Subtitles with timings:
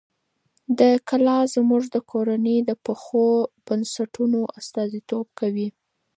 [0.79, 3.25] دا کلا زموږ د کورنۍ د پخو
[3.65, 5.67] بنسټونو استازیتوب کوي.